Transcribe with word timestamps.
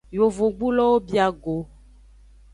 Yovogbulowo 0.17 0.87
bia 1.07 1.27
go. 1.43 1.55